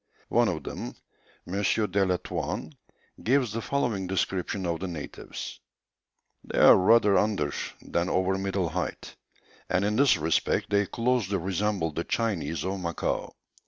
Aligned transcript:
One 0.29 0.47
of 0.47 0.63
them, 0.63 0.95
M. 1.45 1.61
de 1.61 2.05
la 2.07 2.17
Touanne, 2.17 2.73
gives 3.23 3.53
the 3.53 3.61
following 3.61 4.07
description 4.07 4.65
of 4.65 4.79
the 4.79 4.87
natives: 4.87 5.59
"They 6.43 6.57
are 6.57 6.75
rather 6.75 7.19
under 7.19 7.53
than 7.83 8.09
over 8.09 8.35
middle 8.39 8.69
height, 8.69 9.15
and 9.69 9.85
in 9.85 9.97
this 9.97 10.17
respect 10.17 10.71
they 10.71 10.87
closely 10.87 11.37
resemble 11.37 11.91
the 11.91 12.03
Chinese 12.03 12.65
of 12.65 12.79
Macao. 12.79 13.35